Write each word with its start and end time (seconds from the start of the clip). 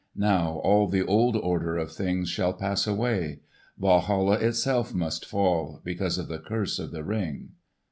Now, 0.15 0.53
all 0.63 0.87
the 0.87 1.05
old 1.05 1.35
order 1.37 1.77
of 1.77 1.91
things 1.93 2.27
shall 2.27 2.53
pass 2.53 2.87
away. 2.87 3.41
Walhalla 3.77 4.39
itself 4.39 4.95
must 4.95 5.27
fall, 5.27 5.79
because 5.83 6.17
of 6.17 6.27
the 6.27 6.39
curse 6.39 6.79
of 6.79 6.89
the 6.89 7.03
Ring." 7.03 7.49